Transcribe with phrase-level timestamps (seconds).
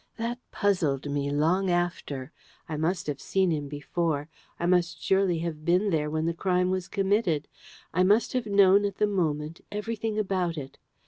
[0.17, 2.31] That puzzled me long after.
[2.67, 6.71] I must have seen him before: I must surely have been there when the crime
[6.71, 7.47] was committed.
[7.93, 10.79] I must have known at the moment everything about it.